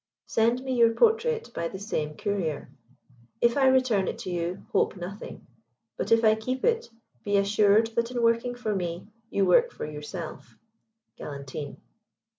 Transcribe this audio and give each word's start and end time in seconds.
Send 0.25 0.63
me 0.63 0.73
your 0.73 0.95
portrait 0.95 1.51
by 1.53 1.67
the 1.67 1.77
same 1.77 2.15
courier. 2.17 2.71
If 3.39 3.55
I 3.55 3.67
return 3.67 4.07
it 4.07 4.17
to 4.25 4.31
you, 4.31 4.65
hope 4.71 4.97
nothing; 4.97 5.45
but 5.95 6.11
if 6.11 6.23
I 6.23 6.33
keep 6.33 6.65
it, 6.65 6.89
be 7.23 7.37
assured 7.37 7.85
that 7.95 8.09
in 8.09 8.23
working 8.23 8.55
for 8.55 8.73
me 8.75 9.05
you 9.29 9.45
work 9.45 9.71
for 9.71 9.85
yourself. 9.85 10.57
GALANTINE." 11.17 11.77